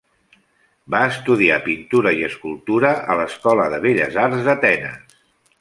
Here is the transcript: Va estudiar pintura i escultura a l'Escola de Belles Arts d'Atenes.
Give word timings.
Va 0.93 1.01
estudiar 1.09 1.59
pintura 1.67 2.15
i 2.21 2.25
escultura 2.29 2.97
a 3.17 3.21
l'Escola 3.23 3.71
de 3.75 3.81
Belles 3.87 4.21
Arts 4.27 4.45
d'Atenes. 4.49 5.17